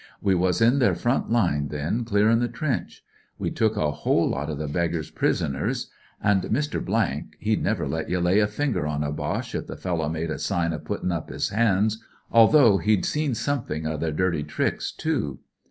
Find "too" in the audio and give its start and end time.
14.91-15.37